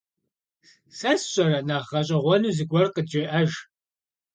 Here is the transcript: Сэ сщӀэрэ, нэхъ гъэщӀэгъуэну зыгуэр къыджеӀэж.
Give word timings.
Сэ 0.97 1.11
сщӀэрэ, 1.21 1.59
нэхъ 1.67 1.85
гъэщӀэгъуэну 1.89 2.55
зыгуэр 2.57 2.87
къыджеӀэж. 2.93 3.51